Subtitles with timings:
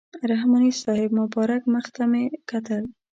[0.31, 2.83] رحماني صاحب مبارک مخ ته مې کتل.